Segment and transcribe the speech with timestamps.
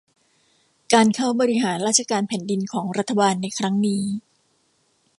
[0.93, 4.03] การเข้าบริหารราชการแผ่นดินของรัฐบาลในครั้งนี้